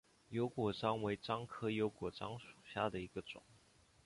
[0.29, 3.39] 油果樟为樟科油果樟属下的一个种。